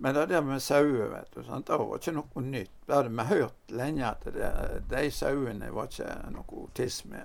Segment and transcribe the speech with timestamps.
[0.00, 1.66] Men det der med sauer, vet du, sant?
[1.66, 2.70] det var ikke noe nytt.
[2.86, 4.50] Det hadde vi hørt lenge at det,
[4.90, 7.24] de sauene var ikke noe autisme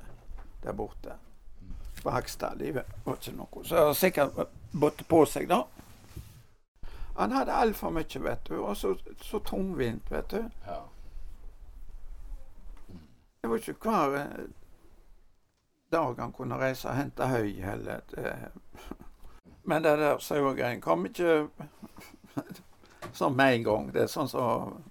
[0.64, 1.20] der borte.
[2.04, 2.58] På Hakstad.
[2.60, 3.62] De var ikke noe.
[3.64, 4.42] Så sikkert
[4.72, 5.62] båret på seg, da.
[7.16, 8.58] Han hadde altfor mye, vet du.
[8.64, 10.42] Og så, så tungvint, vet du.
[10.66, 10.82] Ja.
[13.42, 14.46] Det var ikke hver eh,
[15.92, 18.02] dag han kunne reise og hente høy heller.
[19.70, 21.48] Men det der sauegreiene kom ikke
[23.18, 23.92] sånn med en gang.
[23.94, 24.84] Det er sånn som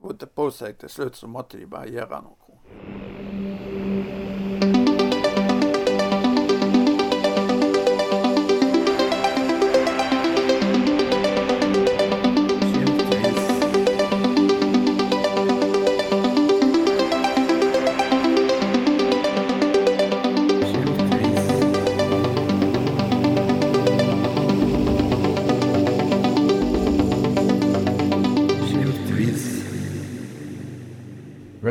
[0.00, 2.39] bodde på seg til slutt, så måtte de bare gjøre noe.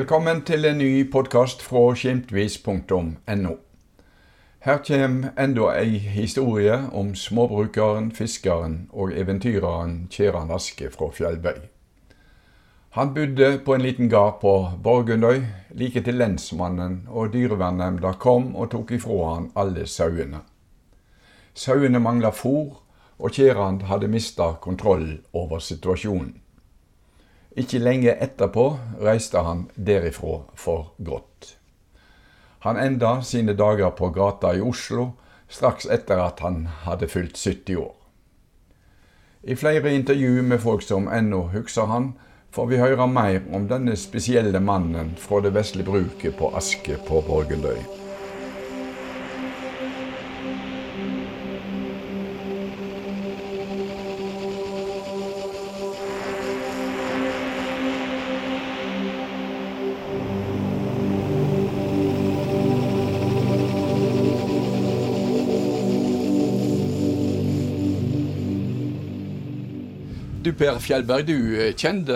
[0.09, 3.51] Velkommen til en ny podkast fra skimtvis.no.
[4.65, 11.61] Her kommer enda ei historie om småbrukeren, fiskeren og eventyreren Kjeran Aske fra Fjellbøy.
[12.97, 15.45] Han bodde på en liten gard på Borgundøy,
[15.77, 20.41] like til lensmannen og dyrevernnemnda kom og tok ifra han alle sauene.
[21.53, 22.81] Sauene mangla fôr,
[23.19, 26.39] og Kjeran hadde mista kontroll over situasjonen.
[27.57, 28.65] Ikke lenge etterpå
[29.01, 31.55] reiste han derifra for godt.
[32.59, 35.13] Han enda sine dager på gata i Oslo
[35.49, 37.95] straks etter at han hadde fylt 70 år.
[39.43, 42.13] I flere intervju med folk som ennå husker han,
[42.51, 47.21] får vi høre mer om denne spesielle mannen fra det vesle bruket på Aske på
[47.27, 48.08] Borgundøy.
[70.49, 72.15] Du Per Fjellberg, du eh, kjente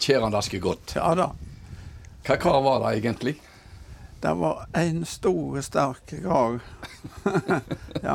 [0.00, 0.94] Kjeran Aske godt.
[0.96, 1.26] Ja da.
[2.24, 3.34] Hva kar var det egentlig?
[4.22, 6.56] Det var en stor, sterk kar.
[8.08, 8.14] ja.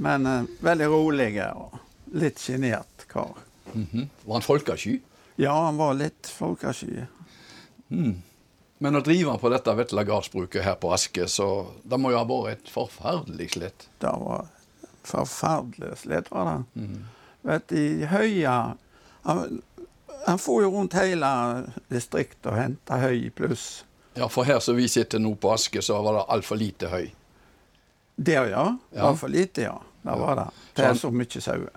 [0.00, 1.76] Men uh, veldig rolig og
[2.16, 3.34] litt sjenert kar.
[3.74, 4.06] Mhm.
[4.24, 4.94] Var han folkesky?
[5.36, 7.04] Ja, han var litt folkesky.
[7.92, 8.22] Mm.
[8.80, 11.50] Men å drive på dette vetle gardsbruket her på Aske, så
[11.84, 13.84] det må jo ha vært et forferdelig slitt.
[14.00, 14.48] Det var
[15.04, 16.88] forferdelig slitt, var det.
[17.44, 18.56] Vet du, i Høya
[19.24, 19.62] Han,
[20.26, 21.28] han for jo rundt hele
[21.92, 23.84] distriktet og henta høy pluss.
[24.14, 27.08] Ja, for her som vi sitter nå på Aske, så var det altfor lite høy.
[28.16, 28.66] Der, ja.
[28.94, 29.00] Ja.
[29.08, 29.78] Altfor for lite, ja.
[30.04, 30.44] Det var det.
[30.54, 31.70] Så Det han- er så mye sauer.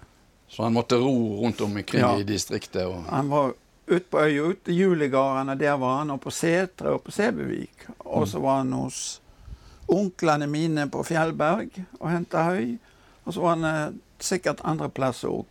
[0.50, 2.18] Så han måtte ro rundt omkring Ja.
[2.20, 2.86] i distriktet.
[2.86, 3.04] Og...
[3.10, 3.54] Han var
[3.88, 7.88] ute på øya, ute i julegardene, der var han, og på Setre og på Sebevik.
[8.06, 9.22] Og så var han hos
[9.88, 11.70] onklene mine på Fjellberg
[12.00, 12.78] og henta høy.
[13.26, 15.46] Og så var han eh, sikkert andre plasser òg.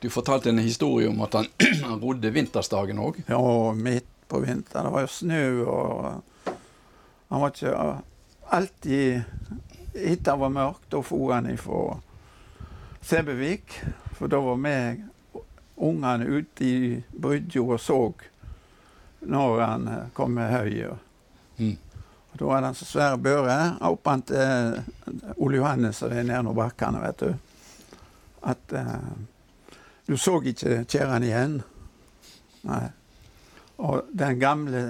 [0.00, 1.46] Du fortalte en historie om at han,
[1.84, 3.20] han rodde vintersdagen òg.
[3.28, 3.40] Ja,
[3.76, 4.86] midt på vinteren.
[4.86, 6.54] Det var jo snø, og
[7.28, 7.74] han var ikke
[8.50, 9.22] alltid
[9.90, 11.96] Etter det var mørkt, da for han ifra
[13.02, 13.74] Sebevik.
[14.14, 14.74] For da var vi
[15.82, 18.12] ungene ute i brygga og så
[19.20, 20.98] når han eh, kom med høyet.
[21.56, 21.76] Mm.
[22.32, 26.56] Da var han så svære bører opp til eh, Ole Johannes og er nede under
[26.56, 27.34] bakkene, vet du.
[28.46, 29.10] At eh,
[30.10, 31.52] du så ikke kjerren igjen.
[32.66, 32.88] Nei.
[33.78, 34.80] Og den gamle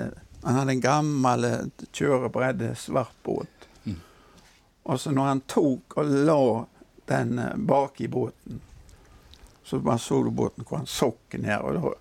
[0.40, 3.66] Han hadde en gammel eh, kjørebredde svart båt.
[3.84, 3.98] Mm.
[4.88, 6.44] Og så når han tok og la
[7.12, 8.62] den eh, bak i båten,
[9.62, 11.60] så bare så du båten hvor han sokk ned.
[11.60, 11.92] Og da,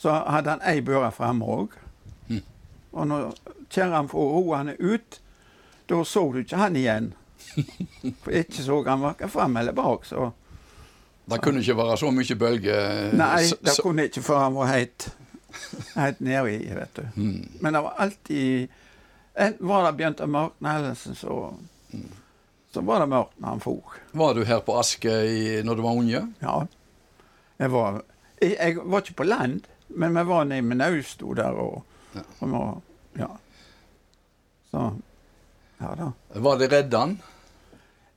[0.00, 1.76] så hadde han ei børe framme òg.
[2.32, 2.40] Mm.
[2.96, 3.28] Og når
[3.68, 5.20] kjerren får roe ut,
[5.92, 7.12] da så du ikke han igjen.
[8.24, 10.08] For ikke så han verken fram eller bak.
[10.08, 10.32] så...
[11.28, 13.12] Det kunne ikke være så mye bølger.
[13.18, 15.08] Nei, det kunne ikke for han var helt,
[15.96, 17.02] helt nedi, vet du.
[17.20, 17.48] Mm.
[17.60, 18.68] Men det var alltid
[19.38, 21.34] Enten Var det begynt å mørkne, ellers så,
[22.74, 23.98] så var det mørkt når han for.
[24.18, 25.12] Var du her på Aske
[25.62, 26.22] når du var unge?
[26.42, 26.54] Ja.
[27.62, 28.00] Jeg var,
[28.42, 31.84] jeg, jeg var ikke på land, men vi var nede med Nausto der og,
[32.16, 32.24] Ja.
[32.40, 32.74] og var,
[33.20, 33.28] ja.
[34.72, 34.88] Så
[35.78, 36.08] Ja da.
[36.34, 37.12] Var det reddan?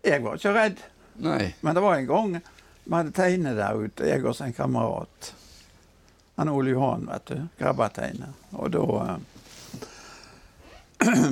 [0.02, 0.80] Jeg var ikke redd,
[1.22, 1.52] Nei.
[1.62, 2.31] men det var en gang
[2.83, 5.33] vi hadde teine der ute, jeg og en kamerat.
[6.36, 7.48] Han Ole Johan, vet du.
[7.60, 8.31] Grabbateine.
[8.51, 9.18] Og da
[11.06, 11.30] eh,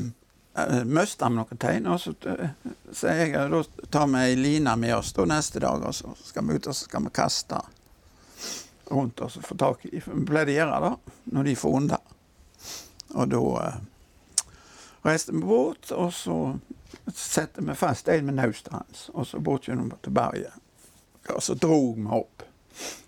[0.85, 2.53] mista vi noen tegn, og så eh,
[2.93, 6.45] sier jeg da tar vi ei line med oss da neste dag, og så skal
[6.45, 7.61] vi ut og så skal vi kaste.
[8.89, 11.99] rundt oss og få tak i vi pleier å gjøre det når de for unna.
[13.17, 13.75] Og da eh,
[15.05, 16.39] reiste vi bort, og så
[17.13, 19.09] setter vi fast en med naustet hans.
[19.13, 20.53] Og så bort gjennom til berget.
[21.35, 22.43] Og så drog vi opp.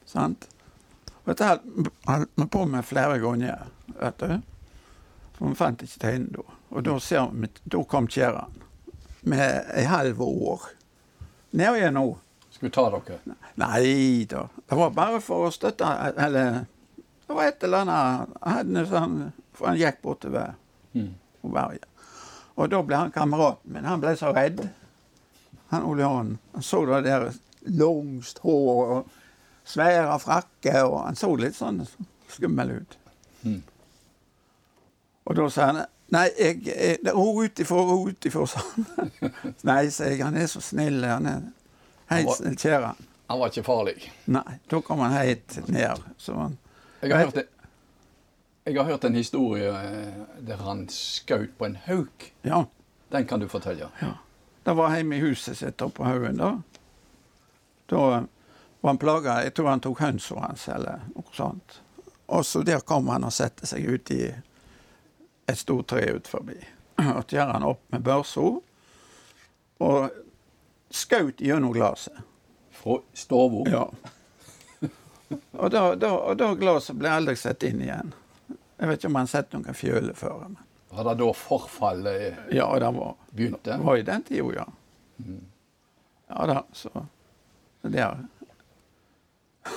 [0.06, 0.47] Sant?
[1.23, 1.47] Og dette
[2.07, 3.68] holdt vi på med flere ganger,
[4.00, 4.33] vet du.
[5.38, 6.44] For vi fant ikke teinen da.
[6.71, 8.59] Og da, ser vi, da kom kjerren
[9.27, 10.68] med ei halv år.
[11.51, 12.06] Ned igjen nå.
[12.51, 13.35] Skulle ta dere.
[13.62, 14.45] Nei da.
[14.68, 16.65] Det var bare for å støtte Eller
[17.27, 19.18] det var et eller annet sånn,
[19.56, 20.56] For han gikk bortover
[20.94, 21.13] Mm.
[21.41, 21.85] på berget.
[22.59, 23.85] Og da ble han kameraten min.
[23.88, 24.59] Han ble så redd.
[25.71, 26.33] Han Ole Johan.
[26.51, 27.29] Han så det der
[27.65, 29.09] langst hår og
[29.65, 30.83] svære frakker.
[30.85, 31.83] og han så litt sånn
[32.31, 32.97] skummel ut.
[33.43, 33.61] Mm.
[35.25, 35.81] Og da sa han
[36.11, 39.29] Nei, jeg, jeg ro utifra, ro utifra, sa han.
[39.69, 40.19] Nei, sa jeg.
[40.25, 40.97] Han er så snill.
[41.07, 41.45] Han er
[42.25, 42.89] var- snill, kjære.
[43.31, 43.93] Han var ikke farlig.
[44.27, 46.01] Nei, da kom han helt ned.
[46.19, 46.57] Så han,
[47.01, 47.47] Jeg har, hørt, det-
[48.67, 50.19] jeg har hørt en historie eh,
[50.49, 52.27] der han skjøt på en hauk.
[52.43, 52.65] ja,
[53.11, 53.87] Den kan du fortelle.
[54.01, 54.11] ja.
[54.65, 56.51] Det var hjemme i huset sitt oppe på haugen da.
[57.91, 58.01] Da
[58.81, 59.41] var han plaga.
[59.43, 61.81] Jeg tror han tok hønsa hans eller noe sånt.
[62.31, 66.55] Og så der kom han og satte seg ut i et stort tre ut forbi.
[67.17, 68.45] Og gjør han opp med børsa
[69.81, 70.17] og
[70.93, 72.15] skjøt gjennom glasset.
[72.77, 73.63] Fra stua.
[73.73, 73.83] Ja.
[75.57, 78.11] Og da, da, og da glasset ble aldri satt inn igjen.
[78.77, 80.44] Jeg vet ikke om han har sett noen fjøle før.
[80.45, 80.57] Men
[80.91, 83.71] Var det da forfallet ja, det var, begynte?
[83.73, 84.67] det var i den tida, ja.
[86.31, 86.91] Ja da, så
[87.81, 88.22] så er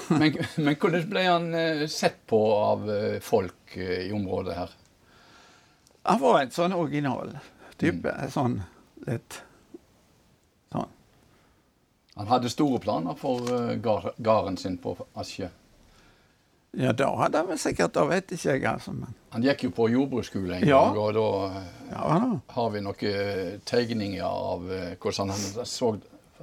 [0.09, 4.71] Men, men hvordan ble han eh, sett på av eh, folk eh, i området her?
[6.09, 7.35] Han var en sånn original
[7.81, 8.13] type.
[8.33, 8.59] Sånn
[9.07, 9.39] litt
[10.73, 10.89] sånn.
[12.17, 13.45] Han hadde store planer for
[13.83, 15.49] gården sin på Askje.
[16.75, 18.91] Ja, da hadde han vel sikkert Da vet ikke jeg, altså.
[18.99, 20.81] Men Han gikk jo på jordbruksskole en Ja.
[20.89, 21.63] gang, og da
[21.93, 22.41] ja da.
[22.57, 24.65] har vi noen tegninger av
[24.99, 25.93] hvordan han så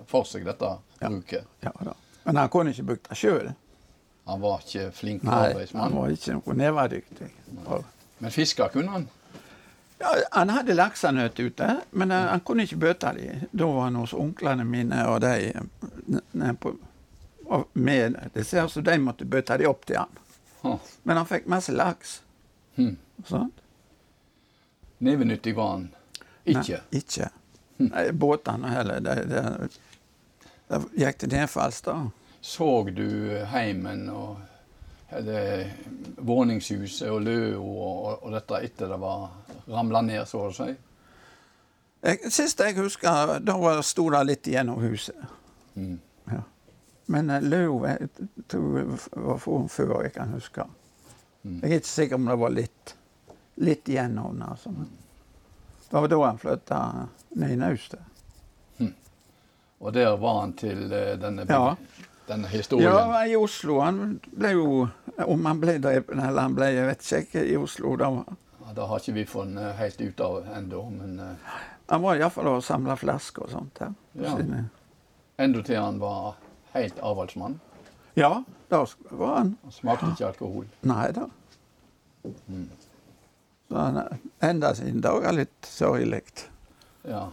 [0.08, 1.46] for seg dette bruket.
[1.62, 1.94] Ja, da.
[2.24, 3.54] Men han kunne ikke brukt det sjøl.
[4.30, 7.30] Han var ikke flink Nei, han var ikke noe nevedyktig.
[7.66, 7.86] Og-
[8.20, 9.08] Men fiske kunne han.
[10.00, 13.48] Ja, han hadde laksenøtt ute, men han, han kunne ikke bøte de.
[13.52, 16.76] Da var han hos onklene mine, og de eh, på
[17.52, 20.10] og med, Det ser ut som de måtte bøte de opp til han.
[20.64, 20.80] Oh.
[21.04, 22.22] Men han fikk masse laks.
[22.76, 22.98] Hmm.
[23.26, 23.54] Sant?
[25.00, 25.88] Nevenyttig var han
[26.46, 26.78] ikke.
[26.92, 27.30] Nei, ikke.
[27.90, 29.00] Nei, båtene heller.
[29.00, 29.70] Det, det,
[30.70, 31.98] det gikk til nedfalls, da.
[32.42, 33.06] Så du
[33.52, 34.38] heimen og
[36.18, 39.28] våningshuset og løa og, og dette etter det var
[39.72, 40.70] ramla ned, så å si?
[42.02, 45.20] Jeg, sist jeg husker, da var- sto det litt gjennom huset.
[45.76, 46.00] Mm.
[46.32, 46.42] Ja.
[47.12, 47.98] Men uh, løa
[48.48, 50.66] tror jeg var før jeg kan huske.
[51.44, 51.60] Mm.
[51.62, 52.96] Jeg er ikke sikker om det var litt,
[53.62, 54.18] litt igjen.
[54.22, 54.72] Altså.
[54.74, 54.90] Men
[55.92, 58.00] Det var da han flytta ned i naustet.
[59.82, 61.76] Og der var han til eh, denne, Ja.
[62.28, 62.92] denne historien.
[62.94, 63.80] Ja, i Oslo.
[63.82, 64.88] Han ble jo
[65.26, 67.44] Om han ble drept eller han ble Jeg vet ikke.
[67.50, 67.96] I Oslo.
[67.98, 71.58] Da Ja, Det har ikke vi funnet helt ut av ennå, men uh,
[71.90, 73.74] han var iallfall og samla flasker og sånt.
[73.80, 73.94] der.
[74.16, 74.36] Ja.
[74.38, 74.70] sine-
[75.40, 76.36] enda til han var
[76.74, 77.60] helt avholdsmann.
[78.16, 80.66] ja, da var han Han smakte ikke alkohol.
[80.84, 81.26] Nei da.
[83.72, 83.98] Mm.
[84.40, 86.24] Er enda sine dager litt sørgelig.
[87.08, 87.30] Ja.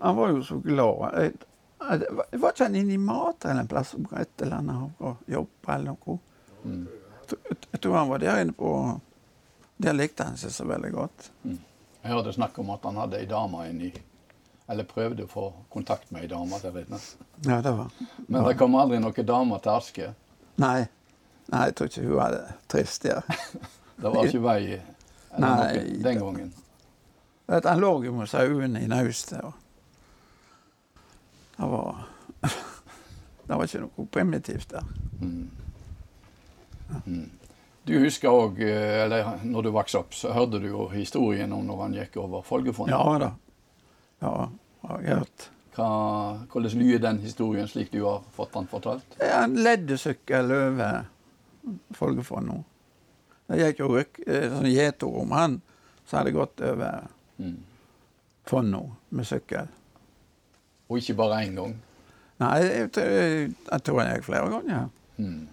[0.00, 1.04] Han var jo så glad.
[1.14, 1.32] Jeg,
[1.90, 5.30] jeg, var ikke han inne i mat eller en plass som et eller annet og
[5.30, 6.18] jobba eller noe?
[6.64, 6.86] Mm.
[7.30, 8.70] Jeg, tror han var der inne på
[9.80, 11.30] Der likte han seg så veldig godt.
[11.44, 13.90] Jeg hørte snakk om at han hadde ei dame inni
[14.68, 17.00] Eller prøvde å få kontakt med ei dame til inne.
[17.44, 17.88] Ja, det var
[18.28, 20.10] Men det kom aldri noen dame til Aske.
[20.60, 20.84] Nei.
[21.52, 23.24] Nei, jeg tror ikke hun hadde trist der.
[23.96, 24.60] Det var ikke vei
[25.34, 26.50] eller Nei, den gangen.
[27.46, 29.42] Vet, han lå jo med sauene i naustet.
[31.56, 32.04] Det var
[33.46, 34.84] Det var ikke noe primitivt der.
[35.20, 35.48] Mm.
[37.04, 37.30] Mm.
[37.84, 41.82] Du husker òg, eller når du vokste opp, så hørte du jo historien om når
[41.82, 42.94] han gikk over Folgefondet.
[42.96, 43.32] Ja da.
[44.24, 44.48] Ja,
[44.88, 45.48] har jeg hørt.
[45.74, 45.88] Hva,
[46.52, 49.18] hvordan lyder den historien slik du har fått den fortalt?
[49.18, 51.04] Er en leddesykkel over
[51.98, 52.62] Folgefond nå.
[53.48, 55.60] Det gikk jo ryk, eh, sånn gjetord om han
[56.06, 57.08] som hadde gått over
[57.38, 57.56] Mm.
[58.46, 59.66] Fonno med sykkel.
[60.88, 61.72] Og ikke bare én gang.
[62.38, 64.88] Nei, jeg, tror- jeg tror han gikk flere ganger.
[65.18, 65.48] Mm.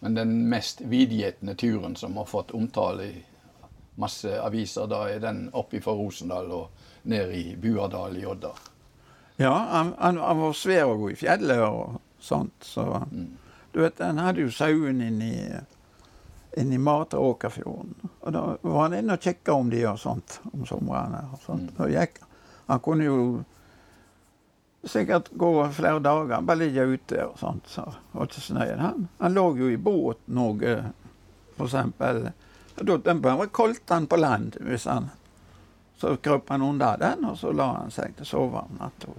[0.00, 3.24] Men den mest vidgjetne turen som har fått omtale i
[3.96, 6.68] masse aviser, da er den opp fra Rosendal og
[7.04, 8.50] ned i Buadal i Odda.
[9.38, 12.60] Ja, han, han, han var svær å gå i fjellet og sånt.
[12.60, 12.84] Så.
[13.12, 13.38] Mm.
[13.72, 15.32] Du vet, han hadde jo sauen inni,
[16.56, 17.94] inni i Åkerfjorden.
[18.20, 21.24] Og da var han inne og kikka om de og sånt om somrene.
[21.32, 21.78] og sånt.
[21.88, 22.20] Gikk,
[22.66, 23.44] Han kunne jo
[24.84, 27.68] sikkert gå flere dager, bare ligge ute og sånt.
[27.68, 28.76] Så var ikke så nøye.
[28.76, 30.64] Han, han lå jo i båten òg,
[31.56, 32.30] for eksempel.
[32.76, 35.10] Da bare koldt han på land hvis han
[35.96, 39.12] Så krøp han under den, og så la han seg til å sove om natta.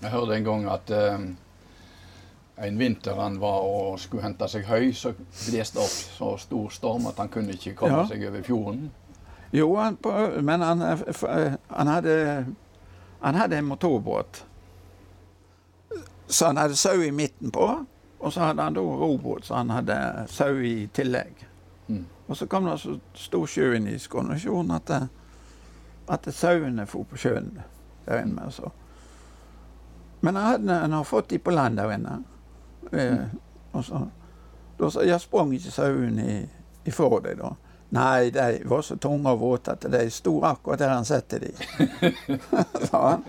[0.00, 1.24] Jeg hørte en gang at eh,
[2.60, 6.70] en vinter han var og skulle hente seg høy, så blåste det opp så stor
[6.70, 8.06] storm at han kunne ikke komme Ja.
[8.10, 8.90] seg over fjorden.
[9.52, 9.96] Jo, han,
[10.44, 12.46] men han, eh, eh, han, hadde,
[13.20, 14.44] han hadde en motorbåt.
[16.26, 17.84] Så han hadde sau i midten på,
[18.20, 19.96] og så hadde han da robåt, så han hadde
[20.30, 21.46] sau i tillegg.
[21.88, 22.04] Mm.
[22.28, 25.08] Og så kom det så stor sjø inn i Skånefjorden at, det-
[26.08, 27.58] at sauene for på sjøen
[28.06, 28.46] der inne.
[28.50, 28.70] Så.
[30.20, 32.20] Men han, hadde, han har fått de på land der inne.
[32.92, 33.24] Eh,
[33.72, 34.00] og så,
[34.80, 36.38] da sa jeg, sprang ikke sauene i,
[36.90, 37.52] ifra deg da.
[37.94, 41.50] Nei, de var så tunge og våte at de sto akkurat der han satte de.
[42.90, 43.24] sa han.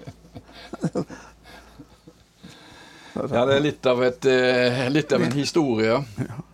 [3.13, 5.97] Ja, det er litt av, et, eh, litt av en historie.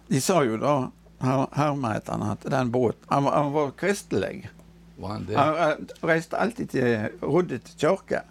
[0.09, 0.71] De sa jo da,
[1.21, 4.49] her- hermehetene, at den båten Han, han var kristelig.
[4.97, 5.37] Var han det?
[5.37, 8.23] Han reiste alltid til Rodde til kirke.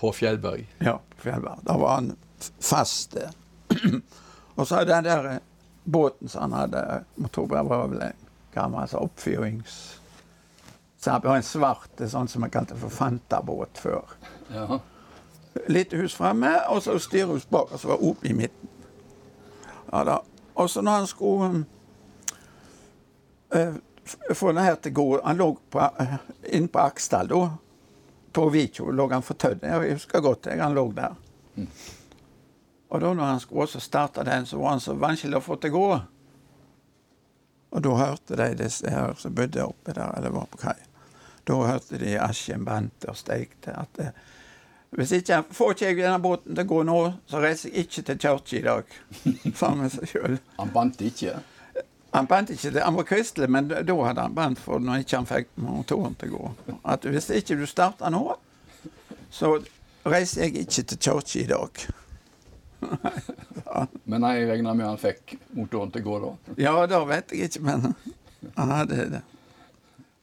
[0.00, 0.64] På Fjellberg.
[0.80, 1.60] Ja, på Fjellberg.
[1.68, 3.30] Da var han f- fast der.
[4.56, 5.38] og så den der eh,
[5.84, 9.96] båten som han hadde Motorbrev var vel en gammel altså, oppfyrings...
[11.00, 14.10] Så han var en svart, sånn som man kalte for Fanta-båt før.
[14.52, 14.76] Ja.
[15.72, 18.68] Lite hus fremme, og så styrhus bak, og så var opp i midten.
[19.88, 20.18] Ja da.
[20.60, 21.62] Og så når han skulle
[23.56, 25.86] øh, eh, få det her til gå Han lå på,
[26.52, 27.40] inne på Aksdal da.
[28.36, 29.64] På Vikjo lå han fortøyd.
[29.64, 31.16] Jeg husker godt jeg, han lå der.
[32.90, 35.56] Og da når han skulle også starte den, så var han så vanskelig å få
[35.62, 35.90] til å gå.
[37.70, 40.78] Og da hørte de disse her som bodde oppe der, eller var på kai.
[41.46, 44.10] Da hørte de Askim Bente og steikte at eh,
[44.98, 46.98] hvis ikke jeg får ikke jeg denne båten til å gå nå,
[47.30, 48.96] så reiser jeg ikke til kirka i dag.
[49.54, 50.38] Sa han med seg sjøl.
[50.58, 51.36] Han bandt ikke.
[52.10, 52.82] Han bandt ikke det.
[52.82, 56.34] Han var kristelig, men da hadde han bandt for når ikke han fikk motoren til
[56.34, 56.78] å gå.
[56.90, 58.24] At hvis ikke du starter nå,
[59.30, 59.52] så
[60.10, 61.86] reiser jeg ikke til kirka i dag.
[64.10, 66.32] Men jeg regner med han fikk motoren til å gå da.
[66.60, 67.92] Ja, det vet jeg ikke, men
[68.56, 69.22] han hadde det.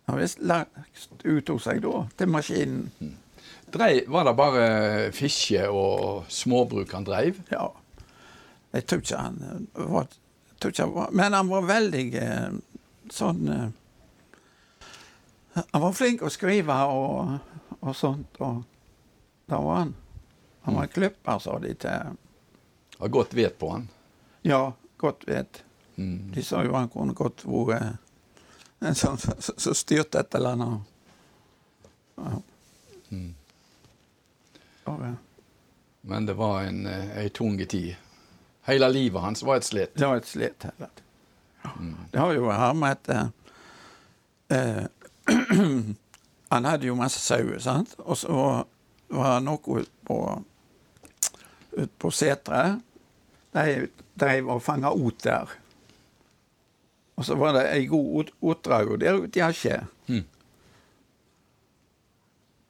[0.07, 3.15] Han visst lagt ut hos seg da, til maskinen.
[3.73, 4.67] Drei, var det bare
[5.15, 7.41] fiske og småbruk han dreiv?
[7.51, 7.67] Ja.
[8.71, 10.07] Jeg tror ikke han var,
[10.55, 12.55] ikke han var Men han var veldig eh,
[13.15, 13.67] sånn eh,
[15.73, 17.37] Han var flink å skrive og,
[17.79, 18.63] og sånt, og
[19.47, 19.93] da var han.
[20.67, 22.17] Han var en klipper, sa de til
[22.98, 23.88] Har godt vet på han.
[24.42, 25.63] Ja, godt vet.
[25.96, 26.32] Mm.
[26.36, 27.98] De sa jo han kunne godt vært
[28.80, 30.94] en sånn som styrte et eller annet.
[32.18, 32.42] Ja.
[33.10, 33.32] Mm.
[34.88, 35.13] Og, ja.
[36.08, 37.96] Men det var en, en tung tid.
[38.68, 39.96] Hele livet hans var et slit.
[39.96, 41.96] Det var et slit hele tiden.
[42.12, 43.27] Det har jo her med at eh,
[44.58, 44.86] eh,
[46.50, 47.92] Han hadde jo masse sauer, sant?
[48.00, 48.36] Og så
[49.12, 50.20] var det noe ute på,
[51.75, 52.80] ut på seteret.
[53.57, 53.87] De
[54.19, 55.49] drev og fanga oter.
[57.17, 59.79] Og så var det ei god ot- otrau der ute i Asje.
[60.07, 60.23] Mm.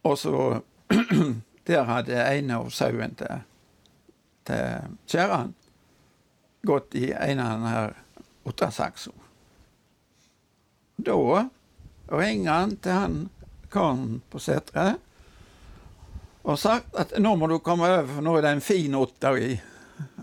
[0.08, 0.62] Og så
[1.67, 3.41] Der hadde en av sauene til,
[4.48, 5.50] til Kjæran
[6.63, 7.82] gått i en av denne
[8.48, 9.12] otersaksa.
[11.03, 11.17] Da
[12.15, 13.17] ringer han til han
[13.74, 15.03] karen på seteret
[16.48, 19.36] og sagt at nå må du komme over, for nå er det en fin otter
[19.44, 19.50] i,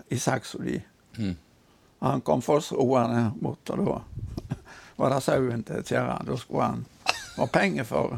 [0.09, 0.81] i saksa di.
[1.17, 1.35] Mm.
[1.99, 4.55] Han kom fossroende bort, og da
[4.99, 6.27] var det sauen til Kjerran.
[6.27, 6.85] Da skulle han
[7.37, 8.17] ha penger for,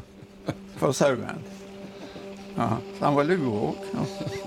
[0.77, 1.43] for sauen.
[2.57, 4.46] Ja, så han var lur òg.